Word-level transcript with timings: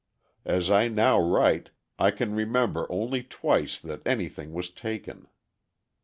As 0.45 0.71
I 0.71 0.87
now 0.87 1.19
write 1.21 1.69
I 1.99 2.09
can 2.09 2.33
remember 2.33 2.87
only 2.91 3.21
twice 3.21 3.79
that 3.81 4.01
anything 4.03 4.51
was 4.51 4.71
taken. 4.71 5.27